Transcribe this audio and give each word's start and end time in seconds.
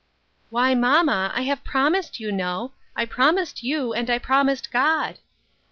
"Why, 0.49 0.73
mamma, 0.73 1.31
I 1.35 1.43
have 1.43 1.63
promised, 1.63 2.19
you 2.19 2.31
know. 2.31 2.71
I 2.95 3.05
promised 3.05 3.61
you, 3.61 3.93
and 3.93 4.09
I 4.09 4.17
promised 4.17 4.71
God." 4.71 5.19